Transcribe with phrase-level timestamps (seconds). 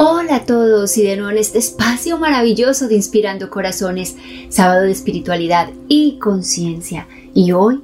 [0.00, 4.16] Hola a todos y de nuevo en este espacio maravilloso de Inspirando Corazones,
[4.48, 7.08] sábado de espiritualidad y conciencia.
[7.34, 7.80] Y hoy,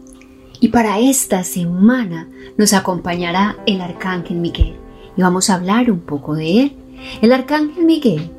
[0.60, 4.76] y para esta semana, nos acompañará el Arcángel Miguel
[5.16, 6.76] y vamos a hablar un poco de él.
[7.20, 8.30] El Arcángel Miguel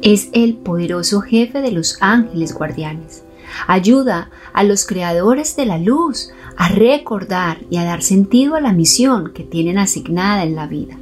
[0.00, 3.24] es el poderoso jefe de los ángeles guardianes.
[3.66, 8.72] Ayuda a los creadores de la luz a recordar y a dar sentido a la
[8.72, 10.96] misión que tienen asignada en la vida.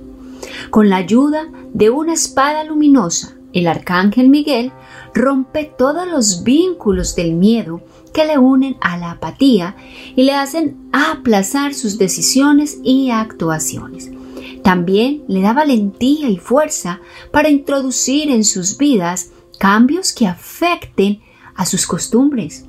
[0.71, 4.73] Con la ayuda de una espada luminosa, el arcángel Miguel
[5.15, 7.81] rompe todos los vínculos del miedo
[8.13, 9.77] que le unen a la apatía
[10.17, 14.11] y le hacen aplazar sus decisiones y actuaciones.
[14.63, 17.01] También le da valentía y fuerza
[17.31, 21.21] para introducir en sus vidas cambios que afecten
[21.55, 22.65] a sus costumbres.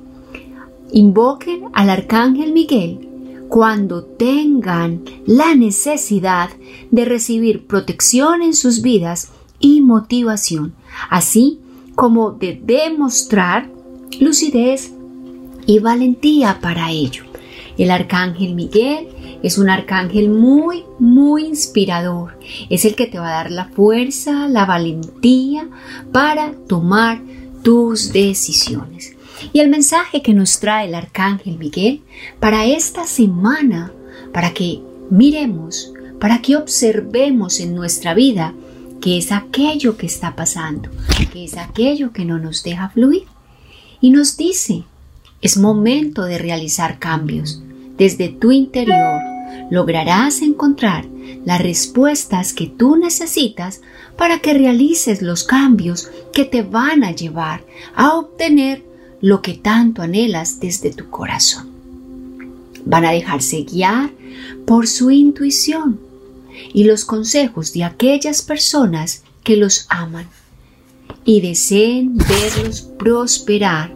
[0.92, 3.08] Invoquen al arcángel Miguel
[3.48, 6.50] cuando tengan la necesidad
[6.90, 9.30] de recibir protección en sus vidas
[9.60, 10.74] y motivación,
[11.10, 11.60] así
[11.94, 13.70] como de demostrar
[14.20, 14.92] lucidez
[15.66, 17.24] y valentía para ello.
[17.78, 19.08] El arcángel Miguel
[19.42, 22.38] es un arcángel muy, muy inspirador.
[22.70, 25.68] Es el que te va a dar la fuerza, la valentía
[26.12, 27.20] para tomar
[27.62, 29.15] tus decisiones.
[29.52, 32.02] Y el mensaje que nos trae el Arcángel Miguel
[32.40, 33.92] para esta semana,
[34.32, 38.54] para que miremos, para que observemos en nuestra vida
[39.00, 40.90] qué es aquello que está pasando,
[41.32, 43.24] qué es aquello que no nos deja fluir.
[44.00, 44.84] Y nos dice,
[45.40, 47.62] es momento de realizar cambios.
[47.96, 49.20] Desde tu interior
[49.70, 51.06] lograrás encontrar
[51.44, 53.80] las respuestas que tú necesitas
[54.16, 57.64] para que realices los cambios que te van a llevar
[57.94, 58.85] a obtener
[59.20, 61.70] lo que tanto anhelas desde tu corazón.
[62.84, 64.10] Van a dejarse guiar
[64.66, 65.98] por su intuición
[66.72, 70.28] y los consejos de aquellas personas que los aman
[71.24, 73.92] y deseen verlos prosperar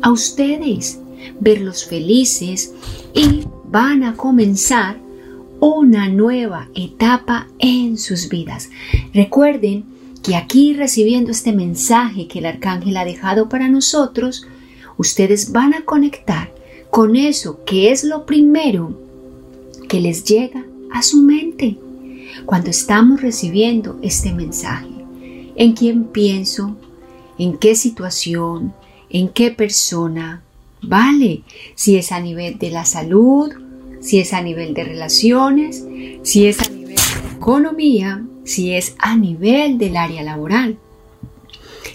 [0.00, 0.98] a ustedes,
[1.40, 2.72] verlos felices
[3.14, 4.98] y van a comenzar
[5.60, 8.70] una nueva etapa en sus vidas.
[9.14, 9.84] Recuerden
[10.22, 14.46] que aquí recibiendo este mensaje que el arcángel ha dejado para nosotros,
[14.96, 16.52] ustedes van a conectar
[16.90, 18.98] con eso que es lo primero
[19.88, 21.78] que les llega a su mente
[22.46, 24.88] cuando estamos recibiendo este mensaje.
[25.54, 26.76] ¿En quién pienso?
[27.38, 28.74] ¿En qué situación?
[29.10, 30.42] ¿En qué persona?
[30.82, 31.42] Vale,
[31.74, 33.52] si es a nivel de la salud,
[34.00, 35.84] si es a nivel de relaciones,
[36.22, 40.78] si es a nivel de economía, si es a nivel del área laboral.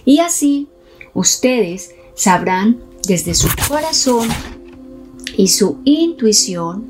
[0.05, 0.67] Y así
[1.13, 4.27] ustedes sabrán desde su corazón
[5.37, 6.83] y su intuición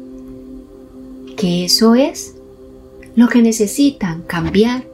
[1.36, 2.34] que eso es
[3.16, 4.88] lo que necesitan cambiar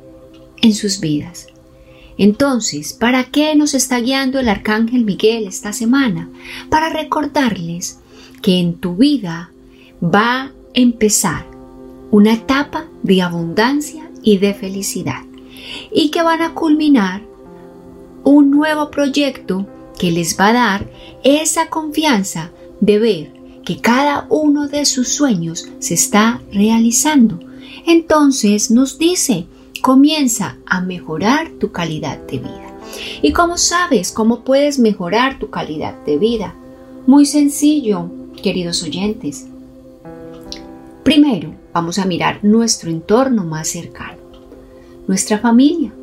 [0.62, 1.48] en sus vidas.
[2.18, 6.30] Entonces, ¿para qué nos está guiando el Arcángel Miguel esta semana?
[6.70, 8.00] Para recordarles
[8.42, 9.52] que en tu vida
[10.04, 11.46] va a empezar
[12.12, 15.22] una etapa de abundancia y de felicidad
[15.92, 17.22] y que van a culminar
[18.24, 19.68] un nuevo proyecto
[20.04, 20.90] que les va a dar
[21.24, 23.32] esa confianza de ver
[23.64, 27.40] que cada uno de sus sueños se está realizando.
[27.86, 29.46] Entonces nos dice,
[29.82, 32.78] comienza a mejorar tu calidad de vida.
[33.22, 36.54] ¿Y cómo sabes cómo puedes mejorar tu calidad de vida?
[37.08, 39.48] Muy sencillo, queridos oyentes.
[41.04, 44.20] Primero, vamos a mirar nuestro entorno más cercano,
[45.08, 45.94] nuestra familia.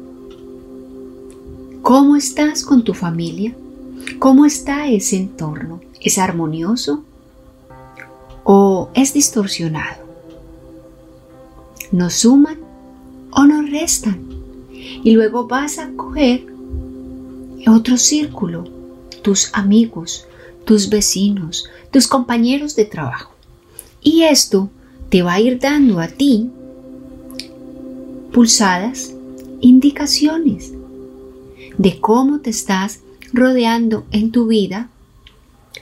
[1.83, 3.55] ¿Cómo estás con tu familia?
[4.19, 5.81] ¿Cómo está ese entorno?
[6.01, 7.05] ¿Es armonioso
[8.45, 10.05] o es distorsionado?
[11.93, 12.59] ¿Nos suman
[13.31, 14.27] o nos restan?
[15.03, 16.47] Y luego vas a coger
[17.67, 18.65] otro círculo,
[19.23, 20.27] tus amigos,
[20.65, 23.33] tus vecinos, tus compañeros de trabajo.
[24.03, 24.71] Y esto
[25.09, 26.51] te va a ir dando a ti
[28.33, 29.15] pulsadas
[29.61, 30.73] indicaciones
[31.77, 33.01] de cómo te estás
[33.33, 34.89] rodeando en tu vida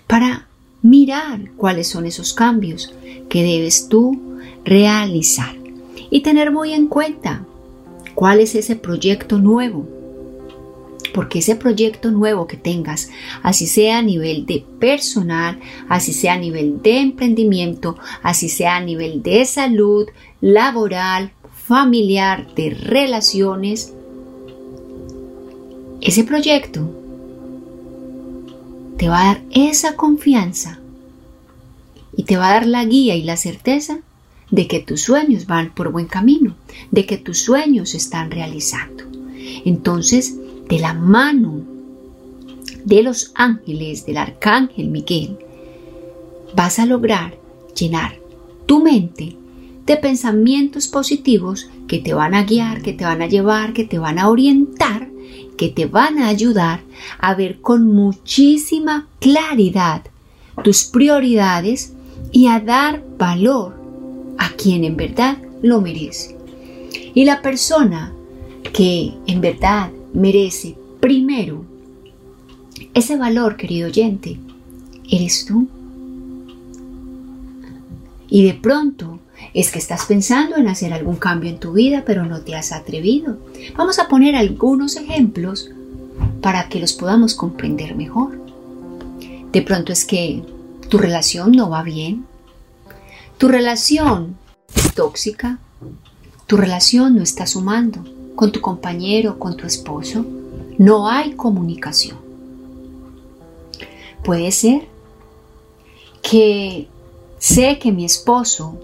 [0.06, 0.46] para
[0.82, 2.92] mirar cuáles son esos cambios
[3.28, 5.54] que debes tú realizar
[6.10, 7.44] y tener muy en cuenta
[8.14, 9.86] cuál es ese proyecto nuevo.
[11.14, 13.10] Porque ese proyecto nuevo que tengas,
[13.42, 15.58] así sea a nivel de personal,
[15.88, 20.06] así sea a nivel de emprendimiento, así sea a nivel de salud,
[20.40, 21.32] laboral,
[21.66, 23.94] familiar, de relaciones,
[26.00, 26.88] ese proyecto
[28.98, 30.80] te va a dar esa confianza
[32.16, 34.00] y te va a dar la guía y la certeza
[34.50, 36.56] de que tus sueños van por buen camino,
[36.90, 39.04] de que tus sueños se están realizando.
[39.64, 40.36] Entonces,
[40.68, 41.62] de la mano
[42.84, 45.38] de los ángeles, del arcángel Miguel,
[46.56, 47.38] vas a lograr
[47.78, 48.18] llenar
[48.66, 49.36] tu mente
[49.86, 53.98] de pensamientos positivos que te van a guiar, que te van a llevar, que te
[53.98, 55.07] van a orientar,
[55.56, 56.80] que te van a ayudar
[57.18, 60.02] a ver con muchísima claridad
[60.62, 61.92] tus prioridades
[62.32, 63.80] y a dar valor
[64.38, 66.36] a quien en verdad lo merece.
[67.14, 68.12] Y la persona
[68.72, 71.64] que en verdad merece primero
[72.94, 74.38] ese valor, querido oyente,
[75.08, 75.68] eres tú.
[78.28, 79.20] Y de pronto
[79.54, 82.72] es que estás pensando en hacer algún cambio en tu vida, pero no te has
[82.72, 83.38] atrevido.
[83.76, 85.70] Vamos a poner algunos ejemplos
[86.40, 88.38] para que los podamos comprender mejor.
[89.52, 90.42] De pronto es que
[90.88, 92.26] tu relación no va bien,
[93.38, 94.36] tu relación
[94.74, 95.58] es tóxica,
[96.46, 98.04] tu relación no está sumando
[98.34, 100.24] con tu compañero, con tu esposo,
[100.78, 102.16] no hay comunicación.
[104.22, 104.86] Puede ser
[106.22, 106.88] que
[107.38, 108.78] sé que mi esposo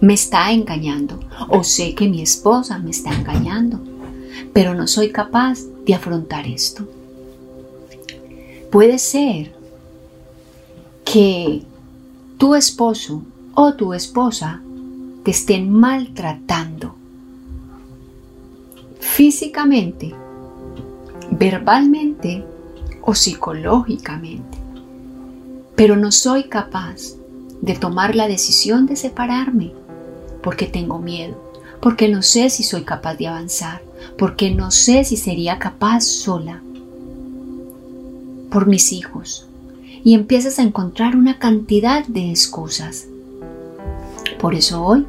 [0.00, 1.18] me está engañando
[1.48, 3.80] o sé que mi esposa me está engañando,
[4.52, 6.86] pero no soy capaz de afrontar esto.
[8.70, 9.52] Puede ser
[11.04, 11.62] que
[12.36, 13.22] tu esposo
[13.54, 14.62] o tu esposa
[15.24, 16.94] te estén maltratando
[19.00, 20.14] físicamente,
[21.30, 22.44] verbalmente
[23.02, 24.58] o psicológicamente,
[25.74, 27.16] pero no soy capaz
[27.60, 29.72] de tomar la decisión de separarme
[30.48, 31.36] porque tengo miedo,
[31.78, 33.82] porque no sé si soy capaz de avanzar,
[34.16, 36.62] porque no sé si sería capaz sola,
[38.50, 39.46] por mis hijos,
[40.02, 43.08] y empiezas a encontrar una cantidad de excusas.
[44.40, 45.04] Por eso hoy,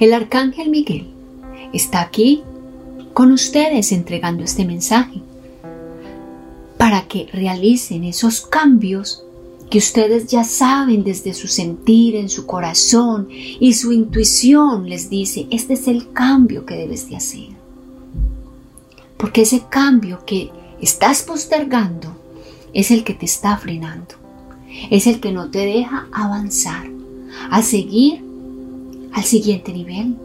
[0.00, 1.08] el arcángel Miguel
[1.74, 2.42] está aquí
[3.12, 5.20] con ustedes entregando este mensaje
[6.78, 9.22] para que realicen esos cambios
[9.72, 15.46] que ustedes ya saben desde su sentir, en su corazón y su intuición les dice,
[15.50, 17.48] este es el cambio que debes de hacer.
[19.16, 22.14] Porque ese cambio que estás postergando
[22.74, 24.14] es el que te está frenando,
[24.90, 26.90] es el que no te deja avanzar,
[27.50, 28.22] a seguir
[29.14, 30.16] al siguiente nivel,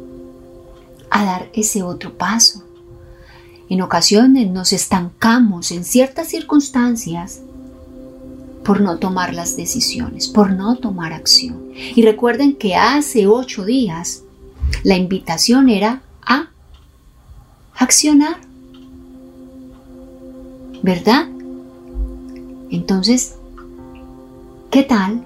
[1.09, 2.63] a dar ese otro paso.
[3.69, 7.43] En ocasiones nos estancamos en ciertas circunstancias
[8.67, 11.71] por no tomar las decisiones, por no tomar acción.
[11.73, 14.23] Y recuerden que hace ocho días
[14.83, 16.49] la invitación era a
[17.77, 18.41] accionar.
[20.83, 21.29] ¿Verdad?
[22.69, 23.35] Entonces,
[24.69, 25.23] ¿qué tal?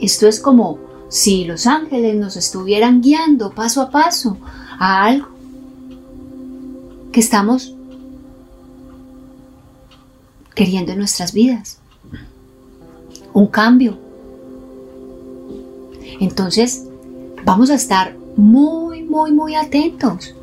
[0.00, 0.78] Esto es como
[1.10, 4.38] si los ángeles nos estuvieran guiando paso a paso
[4.78, 5.28] a algo
[7.12, 7.74] que estamos
[10.54, 11.83] queriendo en nuestras vidas.
[13.34, 13.98] Un cambio.
[16.20, 16.84] Entonces,
[17.44, 20.34] vamos a estar muy, muy, muy atentos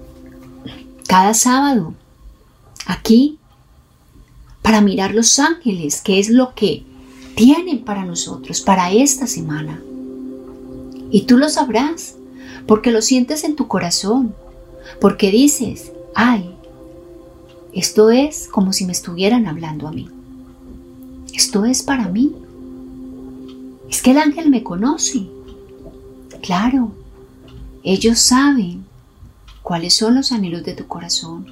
[1.07, 1.93] cada sábado
[2.85, 3.37] aquí
[4.61, 6.85] para mirar los ángeles, qué es lo que
[7.35, 9.81] tienen para nosotros, para esta semana.
[11.11, 12.15] Y tú lo sabrás,
[12.67, 14.33] porque lo sientes en tu corazón,
[14.99, 16.55] porque dices, ay,
[17.73, 20.09] esto es como si me estuvieran hablando a mí.
[21.33, 22.35] Esto es para mí.
[23.91, 25.27] Es que el ángel me conoce.
[26.41, 26.93] Claro,
[27.83, 28.85] ellos saben
[29.61, 31.45] cuáles son los anhelos de tu corazón.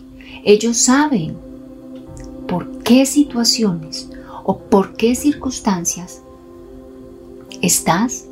[0.45, 1.35] Ellos saben
[2.47, 4.09] por qué situaciones
[4.45, 6.21] o por qué circunstancias
[7.61, 8.25] estás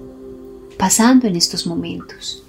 [0.78, 2.44] pasando en estos momentos.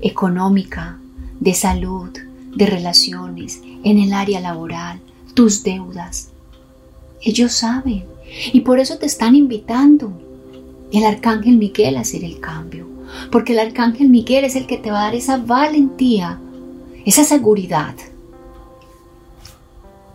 [0.00, 0.98] Económica,
[1.40, 2.08] de salud,
[2.54, 5.00] de relaciones, en el área laboral,
[5.34, 6.30] tus deudas.
[7.20, 8.04] Ellos saben
[8.52, 10.25] y por eso te están invitando
[10.92, 12.86] el arcángel Miguel hacer el cambio,
[13.30, 16.38] porque el arcángel Miguel es el que te va a dar esa valentía,
[17.04, 17.94] esa seguridad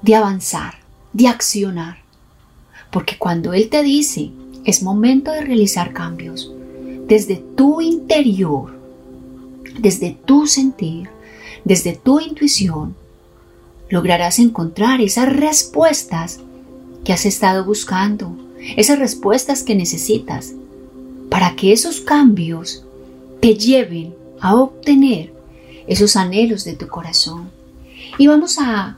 [0.02, 0.76] de avanzar,
[1.14, 2.00] de accionar,
[2.92, 4.32] porque cuando Él te dice
[4.66, 6.52] es momento de realizar cambios
[7.08, 8.74] desde tu interior,
[9.80, 11.10] desde tu sentir,
[11.66, 12.96] desde tu intuición,
[13.90, 16.40] lograrás encontrar esas respuestas
[17.04, 18.36] que has estado buscando,
[18.78, 20.54] esas respuestas que necesitas
[21.30, 22.84] para que esos cambios
[23.40, 25.34] te lleven a obtener
[25.88, 27.50] esos anhelos de tu corazón.
[28.18, 28.98] Y vamos a,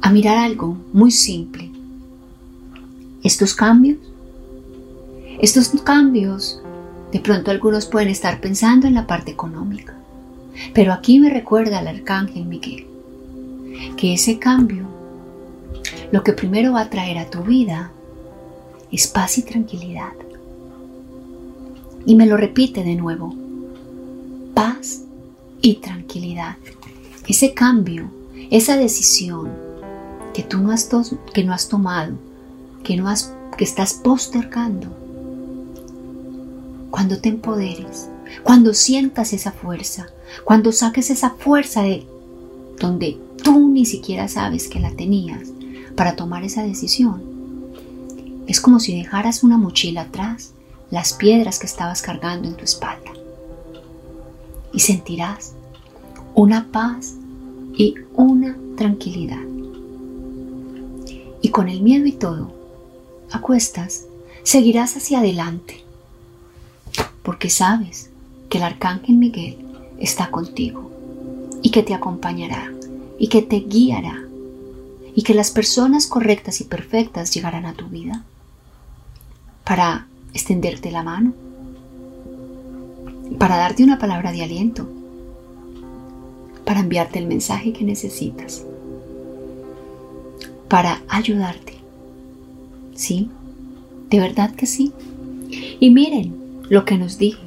[0.00, 1.70] a mirar algo muy simple.
[3.22, 3.98] Estos cambios,
[5.40, 6.60] estos cambios,
[7.12, 9.96] de pronto algunos pueden estar pensando en la parte económica,
[10.74, 12.86] pero aquí me recuerda el arcángel Miguel
[13.96, 14.87] que ese cambio
[16.10, 17.92] lo que primero va a traer a tu vida
[18.90, 20.12] es paz y tranquilidad.
[22.06, 23.34] Y me lo repite de nuevo,
[24.54, 25.02] paz
[25.60, 26.56] y tranquilidad.
[27.26, 28.10] Ese cambio,
[28.50, 29.50] esa decisión
[30.32, 30.88] que tú no has,
[31.34, 32.14] que no has tomado,
[32.82, 34.88] que, no has, que estás postergando,
[36.90, 38.08] cuando te empoderes,
[38.42, 40.06] cuando sientas esa fuerza,
[40.44, 42.06] cuando saques esa fuerza de
[42.80, 45.48] donde tú ni siquiera sabes que la tenías
[45.98, 47.20] para tomar esa decisión,
[48.46, 50.52] es como si dejaras una mochila atrás,
[50.92, 53.10] las piedras que estabas cargando en tu espalda.
[54.72, 55.54] Y sentirás
[56.36, 57.14] una paz
[57.76, 59.42] y una tranquilidad.
[61.42, 62.52] Y con el miedo y todo,
[63.32, 64.04] acuestas,
[64.44, 65.82] seguirás hacia adelante,
[67.24, 68.08] porque sabes
[68.48, 69.58] que el arcángel Miguel
[69.98, 70.92] está contigo
[71.60, 72.72] y que te acompañará
[73.18, 74.27] y que te guiará
[75.18, 78.22] y que las personas correctas y perfectas llegarán a tu vida
[79.64, 81.32] para extenderte la mano,
[83.36, 84.88] para darte una palabra de aliento,
[86.64, 88.62] para enviarte el mensaje que necesitas,
[90.68, 91.74] para ayudarte.
[92.94, 93.28] ¿Sí?
[94.10, 94.92] De verdad que sí.
[95.80, 97.42] Y miren lo que nos dije,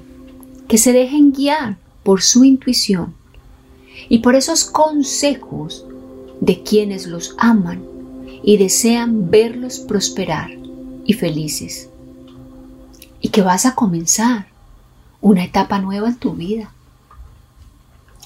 [0.68, 3.14] que se dejen guiar por su intuición
[4.10, 5.86] y por esos consejos
[6.42, 7.84] de quienes los aman
[8.44, 10.52] y desean verlos prosperar
[11.06, 11.90] y felices.
[13.22, 14.48] Y que vas a comenzar
[15.22, 16.74] una etapa nueva en tu vida.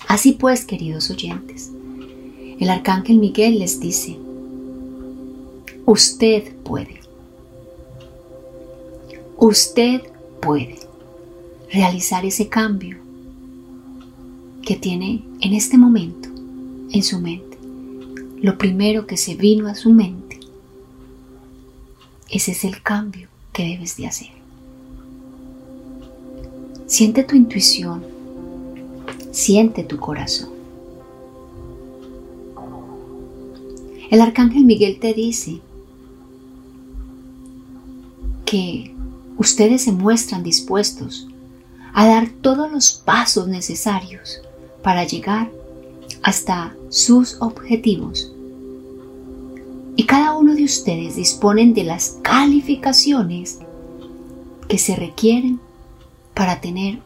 [0.08, 1.72] Así pues, queridos oyentes,
[2.60, 4.18] el arcángel Miguel les dice,
[5.86, 7.02] usted puede,
[9.38, 10.02] usted
[10.42, 10.80] puede
[11.72, 12.98] realizar ese cambio
[14.62, 16.30] que tiene en este momento
[16.92, 17.55] en su mente.
[18.46, 20.40] Lo primero que se vino a su mente,
[22.30, 24.30] ese es el cambio que debes de hacer.
[26.86, 28.06] Siente tu intuición,
[29.32, 30.50] siente tu corazón.
[34.12, 35.60] El arcángel Miguel te dice
[38.46, 38.94] que
[39.40, 41.28] ustedes se muestran dispuestos
[41.96, 44.40] a dar todos los pasos necesarios
[44.84, 45.50] para llegar
[46.22, 48.34] hasta sus objetivos.
[49.96, 53.60] Y cada uno de ustedes disponen de las calificaciones
[54.68, 55.60] que se requieren
[56.34, 57.00] para tener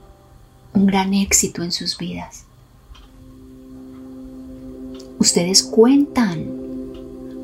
[0.74, 2.46] un gran éxito en sus vidas.
[5.20, 6.46] Ustedes cuentan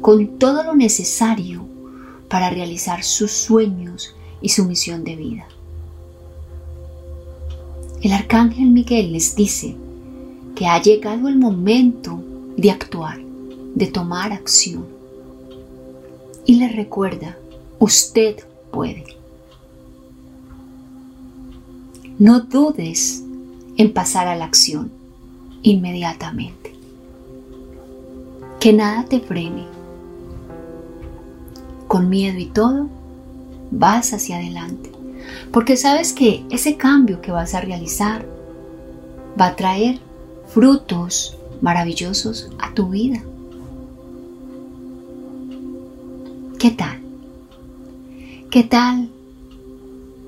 [0.02, 1.68] con todo lo necesario
[2.30, 5.48] para realizar sus sueños y su misión de vida.
[8.02, 9.76] El arcángel Miguel les dice
[10.56, 12.24] que ha llegado el momento
[12.56, 13.20] de actuar,
[13.74, 14.95] de tomar acción.
[16.46, 17.38] Y le recuerda,
[17.80, 18.38] usted
[18.72, 19.04] puede.
[22.20, 23.24] No dudes
[23.78, 24.92] en pasar a la acción
[25.64, 26.74] inmediatamente.
[28.60, 29.66] Que nada te frene.
[31.88, 32.88] Con miedo y todo,
[33.72, 34.92] vas hacia adelante.
[35.52, 38.26] Porque sabes que ese cambio que vas a realizar
[39.40, 40.00] va a traer
[40.48, 43.22] frutos maravillosos a tu vida.
[46.66, 47.00] ¿Qué tal?
[48.50, 49.12] ¿Qué tal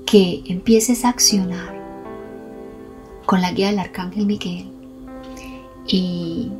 [0.06, 1.74] que empieces a accionar
[3.26, 4.68] con la guía del Arcángel Miguel?
[5.88, 6.52] Y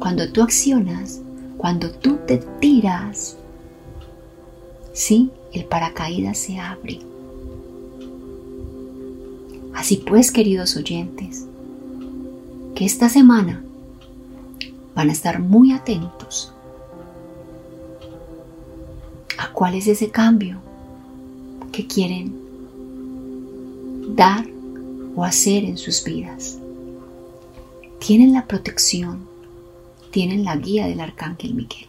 [0.00, 1.22] cuando tú accionas,
[1.56, 3.38] cuando tú te tiras,
[4.92, 6.98] sí, el paracaídas se abre.
[9.74, 11.46] Así pues, queridos oyentes,
[12.74, 13.64] que esta semana
[14.94, 16.52] van a estar muy atentos
[19.56, 20.58] cuál es ese cambio
[21.72, 22.30] que quieren
[24.14, 24.46] dar
[25.14, 26.58] o hacer en sus vidas.
[27.98, 29.26] Tienen la protección,
[30.10, 31.86] tienen la guía del Arcángel Miguel.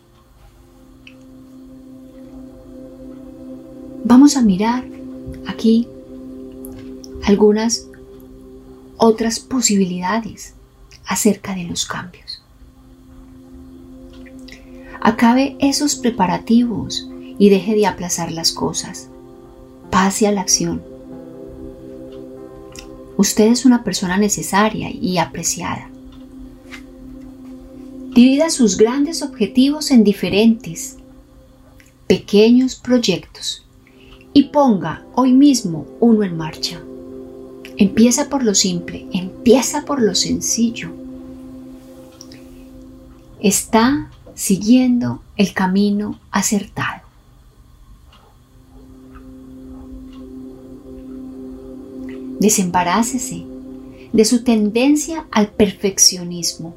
[4.06, 4.86] Vamos a mirar
[5.46, 5.90] aquí
[7.26, 7.86] algunas
[8.96, 10.54] otras posibilidades
[11.06, 12.42] acerca de los cambios.
[15.02, 19.10] Acabe esos preparativos y deje de aplazar las cosas.
[19.90, 20.82] Pase a la acción.
[23.18, 25.90] Usted es una persona necesaria y apreciada.
[28.14, 30.98] Divida sus grandes objetivos en diferentes,
[32.08, 33.66] pequeños proyectos
[34.34, 36.80] y ponga hoy mismo uno en marcha.
[37.78, 40.92] Empieza por lo simple, empieza por lo sencillo.
[43.40, 47.07] Está siguiendo el camino acertado.
[52.40, 53.44] Desembarácese
[54.14, 56.76] de su tendencia al perfeccionismo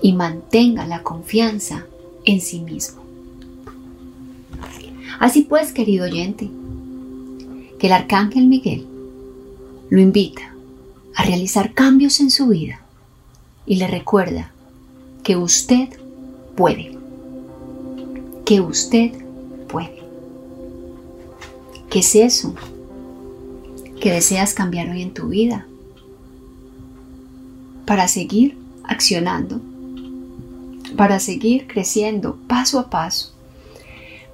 [0.00, 1.86] y mantenga la confianza
[2.24, 3.02] en sí mismo.
[5.18, 6.50] Así pues, querido oyente,
[7.78, 8.86] que el arcángel Miguel
[9.90, 10.54] lo invita
[11.14, 12.80] a realizar cambios en su vida
[13.66, 14.52] y le recuerda
[15.22, 15.88] que usted
[16.56, 16.98] puede,
[18.44, 19.12] que usted
[19.68, 20.02] puede.
[21.90, 22.54] ¿Qué es eso
[24.02, 25.66] que deseas cambiar hoy en tu vida?
[27.86, 29.60] Para seguir accionando
[30.96, 33.32] para seguir creciendo paso a paso,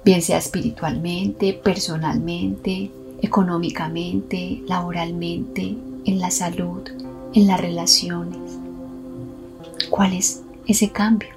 [0.03, 6.81] bien sea espiritualmente, personalmente, económicamente, laboralmente, en la salud,
[7.33, 8.39] en las relaciones.
[9.89, 11.29] ¿Cuál es ese cambio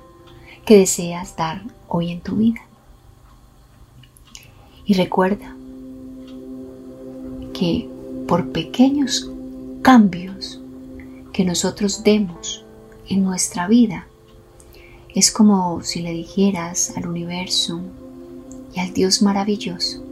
[0.64, 2.60] que deseas dar hoy en tu vida?
[4.84, 5.54] Y recuerda
[7.54, 7.88] que
[8.26, 9.30] por pequeños
[9.82, 10.60] cambios
[11.32, 12.64] que nosotros demos
[13.08, 14.06] en nuestra vida,
[15.14, 17.80] es como si le dijeras al universo
[18.74, 20.02] y al Dios maravilloso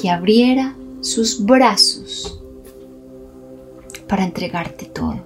[0.00, 2.40] que abriera sus brazos
[4.08, 5.20] para entregarte todo.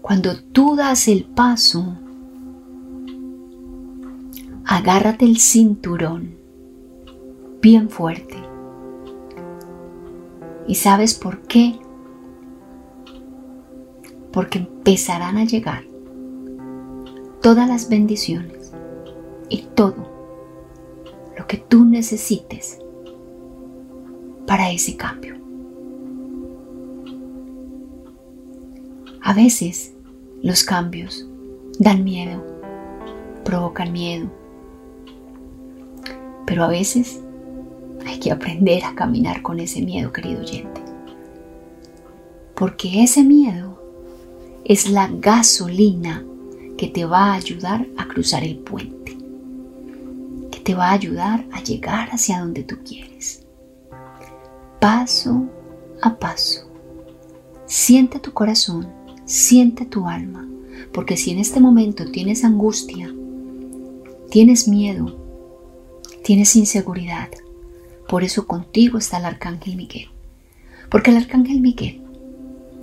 [0.00, 1.96] Cuando tú das el paso,
[4.64, 6.36] agárrate el cinturón
[7.60, 8.41] bien fuerte.
[10.66, 11.78] ¿Y sabes por qué?
[14.32, 15.84] porque empezarán a llegar
[17.42, 18.72] todas las bendiciones
[19.48, 20.10] y todo
[21.36, 22.78] lo que tú necesites
[24.46, 25.36] para ese cambio.
[29.22, 29.94] A veces
[30.42, 31.28] los cambios
[31.78, 32.42] dan miedo,
[33.44, 34.28] provocan miedo,
[36.46, 37.21] pero a veces
[38.22, 40.80] que aprender a caminar con ese miedo, querido oyente.
[42.54, 43.82] Porque ese miedo
[44.64, 46.24] es la gasolina
[46.78, 49.18] que te va a ayudar a cruzar el puente,
[50.52, 53.44] que te va a ayudar a llegar hacia donde tú quieres.
[54.80, 55.48] Paso
[56.00, 56.70] a paso.
[57.66, 58.86] Siente tu corazón,
[59.24, 60.48] siente tu alma,
[60.92, 63.12] porque si en este momento tienes angustia,
[64.30, 65.18] tienes miedo,
[66.22, 67.28] tienes inseguridad,
[68.12, 70.10] por eso contigo está el arcángel Miguel.
[70.90, 72.02] Porque el arcángel Miguel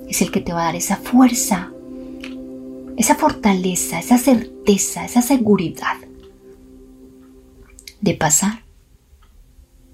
[0.08, 1.72] es el que te va a dar esa fuerza,
[2.98, 5.98] esa fortaleza, esa certeza, esa seguridad
[8.02, 8.64] de pasar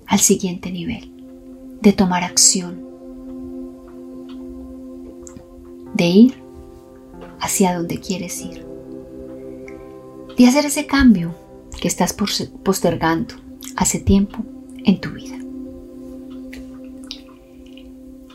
[0.07, 1.11] al siguiente nivel,
[1.81, 2.81] de tomar acción,
[5.95, 6.43] de ir
[7.41, 8.65] hacia donde quieres ir,
[10.37, 11.35] de hacer ese cambio
[11.81, 12.13] que estás
[12.63, 13.35] postergando
[13.75, 14.54] hace tiempo
[14.85, 15.37] en tu vida.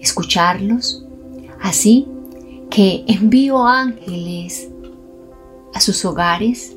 [0.00, 1.04] escucharlos.
[1.60, 2.06] Así
[2.70, 4.68] que envío ángeles
[5.74, 6.76] a sus hogares,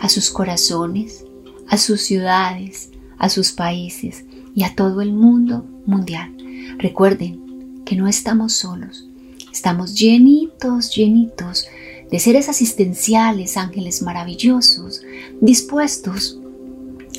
[0.00, 1.24] a sus corazones,
[1.68, 6.36] a sus ciudades, a sus países y a todo el mundo mundial.
[6.78, 9.06] Recuerden que no estamos solos,
[9.52, 11.66] estamos llenitos, llenitos
[12.10, 15.02] de seres asistenciales, ángeles maravillosos,
[15.40, 16.38] dispuestos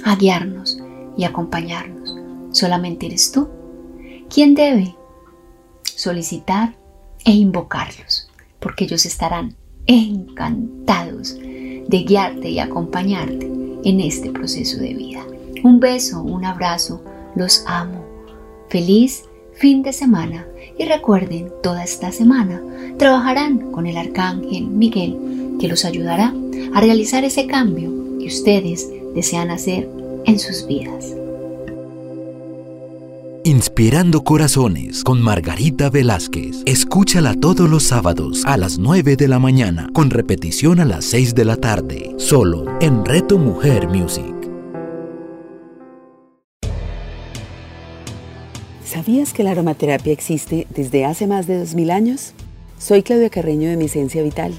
[0.04, 0.78] a guiarnos
[1.18, 2.16] y acompañarnos.
[2.52, 3.50] Solamente eres tú
[4.30, 4.96] quien debe
[5.84, 6.76] solicitar
[7.26, 9.56] e invocarlos, porque ellos estarán
[9.88, 13.50] encantados de guiarte y acompañarte
[13.84, 15.26] en este proceso de vida.
[15.64, 17.02] Un beso, un abrazo,
[17.36, 18.04] los amo.
[18.70, 22.62] Feliz fin de semana y recuerden, toda esta semana
[22.98, 26.34] trabajarán con el arcángel Miguel que los ayudará
[26.74, 29.88] a realizar ese cambio que ustedes desean hacer
[30.26, 31.14] en sus vidas.
[33.46, 36.64] Inspirando Corazones con Margarita Velázquez.
[36.66, 41.36] Escúchala todos los sábados a las 9 de la mañana, con repetición a las 6
[41.36, 44.34] de la tarde, solo en Reto Mujer Music.
[48.86, 52.34] ¿Sabías que la aromaterapia existe desde hace más de 2000 años?
[52.80, 54.54] Soy Claudia Carreño de Mi Esencia Vital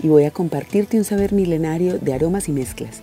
[0.00, 3.02] y voy a compartirte un saber milenario de aromas y mezclas